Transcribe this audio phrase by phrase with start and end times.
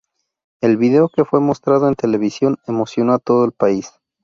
[0.61, 3.91] El video, que fue mostrado en televisión, emocionó a todo el país.